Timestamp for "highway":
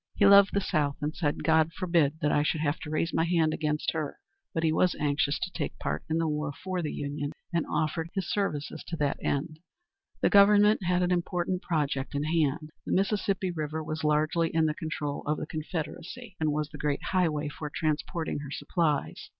17.11-17.47